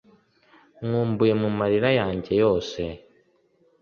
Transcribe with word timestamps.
nkumbuye 0.85 1.33
mumarira 1.41 1.89
yanjye 1.99 2.31
yose 2.43 2.81